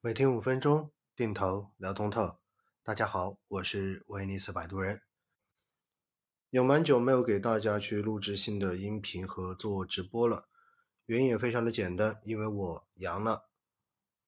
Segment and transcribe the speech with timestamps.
[0.00, 2.38] 每天五分钟，定投聊通透。
[2.84, 5.02] 大家好，我是威尼斯摆渡人。
[6.50, 10.46] 有蛮久没有给大家去录制新的音频和做直播了，
[11.06, 13.48] 原因也非常的简单，因为我阳了。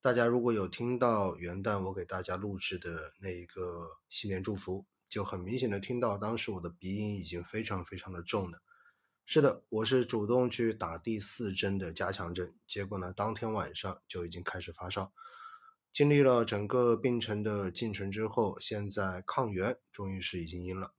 [0.02, 8.60] 大家如果有听到元旦我给大家录制的那一个新年祝福，就很明显的听到当时我的鼻音已经非常非常的重了。
[9.24, 15.12] 是的，我是主动去打第四针的加强针，结果呢，当天晚上就已经开始发烧。
[15.92, 20.94] 经历了整个病程的进程之后，现在抗原终于是已经阴了，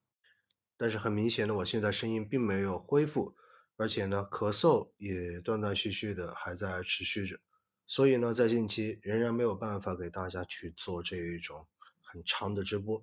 [0.78, 3.36] 但是很明显的，我现在声音并没有恢复，
[3.78, 7.40] 而且呢，咳嗽也断断续续的还在持续着，
[7.88, 11.68] 所以呢，在近期仍然没有办法给大家去做这一种
[12.02, 13.02] 很长的直播。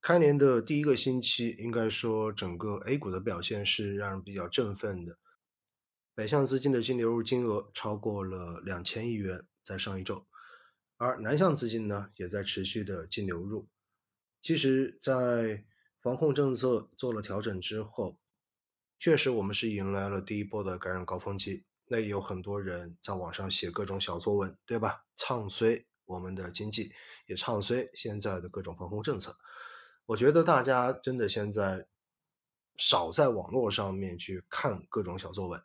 [0.00, 5.18] 开年的第一个星期，应该说整个 A 股的表现是让人比较振奋的。
[6.14, 10.24] 北向资金的净流入金额超过了两千亿元，在上一周，
[10.96, 13.68] 而南向资金呢也在持续的净流入。
[14.42, 15.64] 其实，在
[16.00, 18.18] 防控政策做了调整之后，
[18.98, 21.64] 确实我们是迎来了第一波的感染高峰期。
[21.88, 25.04] 那也有很多人在网上写各种小作文，对吧？
[25.16, 26.92] 唱衰我们的经济，
[27.26, 29.36] 也唱衰现在的各种防控政策。
[30.06, 31.86] 我觉得大家真的现在
[32.76, 35.62] 少在网络上面去看各种小作文，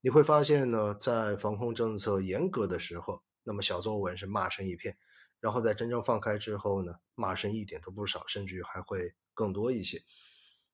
[0.00, 4.98] 你会发现呢，在防控政策严格的时候，那么小作文是骂声一片，
[5.40, 10.02] 然后在真正放开之后呢，骂声一点都不少，甚至于还会更多一些。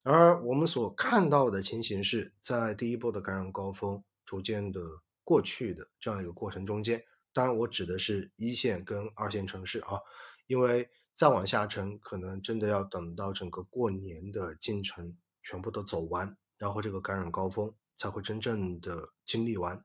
[0.03, 4.81] 而我们所看到的情形是在第一波的感染高峰逐渐的
[5.23, 10.01] 过去的这样一个过程中间，当然我指的是一线跟二线城市啊，
[10.47, 10.89] 因为。
[11.15, 19.85] 再往下沉，可能真的要等到整个过年的进程全部都走完，然后这个感染高峰才会真正的经历完。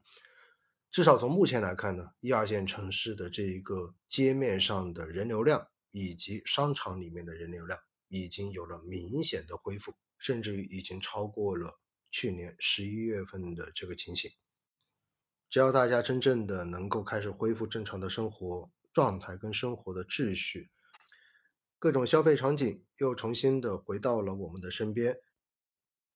[0.89, 11.79] 至少从目前来看呢，一二线城市的这一个街面上的人流量，以及商场里面的人流量，已经有了明显的恢复，甚至于已经超过了
[12.09, 14.31] 去年十一月份的这个情形。
[15.49, 20.71] 只要大家真正的能够开始恢复正常的生活状态跟生活的秩序。
[21.79, 25.19] 各种消费场景又重新的回到了我们的身边，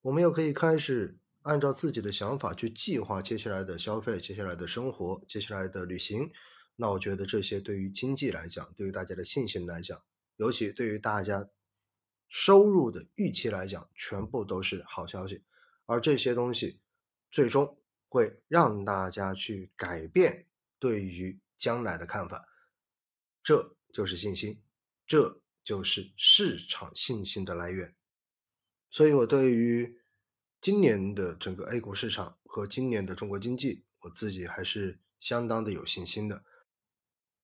[0.01, 6.31] 我们又可以开始按照自己的想法去计划接下来的消费、接下来的生活、接下来的旅行。
[6.75, 10.01] 那我觉得这些对于经济来讲，对于大家的信心来讲，
[10.37, 11.49] 尤其对于大家
[12.27, 15.43] 收入的预期来讲，全部都是好消息。
[15.85, 16.79] 而这些东西
[17.29, 17.77] 最终
[18.07, 20.47] 会让大家去改变
[20.79, 22.47] 对于将来的看法，
[23.43, 24.61] 这就是信心，
[25.05, 25.39] 这。
[25.63, 27.93] 就是市场信心的来源，
[28.89, 30.00] 所以我对于
[30.61, 36.43] 今年的整个 A 股市场和今年的中国经济，我自己还是相当的有信心的。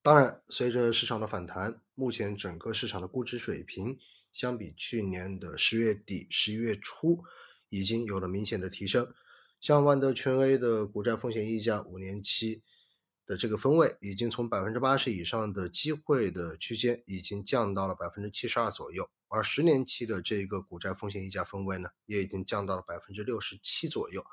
[0.03, 3.97] 当然，随着市场的反弹，目前整个市场的估值水平
[4.31, 7.23] 相比去年的十月底、十一月初
[7.69, 9.11] 已经有了明显的提升，
[9.59, 12.61] 像万德全 A 的股债风险溢价五年期。
[13.25, 24.26] 的这个分位已经从百分之八十以上的机会的区间，已经降到了百分之七十二左右，而十年期的这个股债风险溢价分位呢，也已经降到了百分之六十七左右。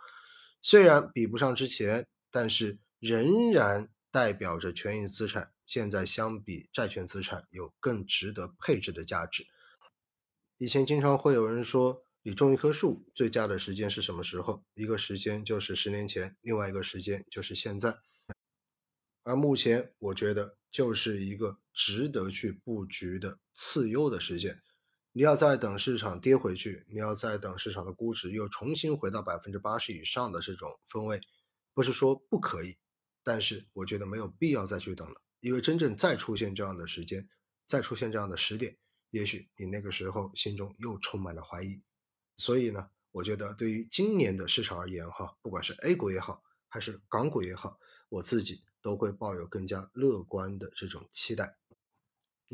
[0.63, 9.47] 虽然比不上之前，但是仍然代表着权益资产现在相比债券资产有更值得配置的价值。
[10.59, 14.65] 以前经常会有人说，你种一棵树最佳的时间是什么时候？
[14.75, 17.99] 一个时间就是十年前，另外一个时间就是现在。
[19.25, 24.63] 而目前，我觉得就是一个值得去布局的次优的时间。
[25.17, 31.21] 你要再等市场跌回去，你要再等市场的估值又重新回到百分之八十以上的这种分位，
[31.73, 32.77] 不是说不可以，
[33.23, 35.23] 但是我觉得没有必要再去等了。
[35.39, 37.29] 因为真正再出现这样的时间，
[37.65, 38.77] 再出现这样的时点，
[39.11, 41.81] 也许你那个时候心中又充满了怀疑。
[42.37, 48.65] 所以呢，我觉得对于今年的市场而言，哈，不管是 A 股也好，还是港股也好，我自己。
[48.85, 51.57] 都会抱有更加乐观的这种期待。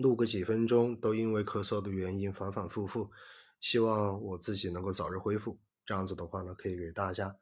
[0.01, 3.11] 录个几分钟，都因为咳嗽的原因反反复复，
[3.61, 5.61] 希望我自己能够早日恢复。
[5.85, 7.37] 这样子的话呢，可以给大家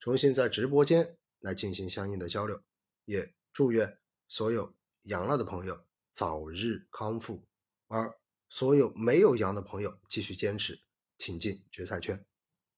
[0.00, 2.62] 重新在直播间来进行相应的交流。
[3.04, 3.98] 也祝愿
[4.28, 7.46] 所有阳了的朋友早日康复，
[7.88, 8.12] 而
[8.48, 10.80] 所有没有阳的朋友继续坚持
[11.18, 12.24] 挺进决赛圈。